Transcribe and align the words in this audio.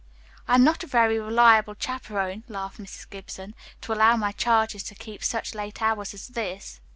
"I 0.47 0.55
am 0.55 0.63
not 0.63 0.83
a 0.83 0.87
very 0.87 1.19
reliable 1.19 1.75
chaperon," 1.77 2.43
laughed 2.47 2.79
Mrs. 2.81 3.07
Gibson, 3.07 3.53
"to 3.81 3.93
allow 3.93 4.17
my 4.17 4.31
charges 4.31 4.81
to 4.85 4.95
keep 4.95 5.23
such 5.23 5.53
late 5.53 5.79
hours 5.79 6.15
as 6.15 6.29
this." 6.29 6.81